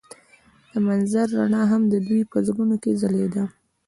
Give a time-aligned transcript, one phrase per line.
[0.71, 3.43] د منظر رڼا هم د دوی په زړونو کې ځلېده.